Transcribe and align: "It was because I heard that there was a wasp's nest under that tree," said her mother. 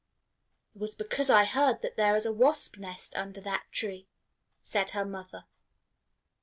"It 0.73 0.79
was 0.79 0.95
because 0.95 1.29
I 1.29 1.45
heard 1.45 1.83
that 1.83 1.95
there 1.95 2.13
was 2.13 2.25
a 2.25 2.31
wasp's 2.33 2.79
nest 2.79 3.15
under 3.15 3.39
that 3.41 3.65
tree," 3.71 4.07
said 4.63 4.89
her 4.89 5.05
mother. 5.05 5.45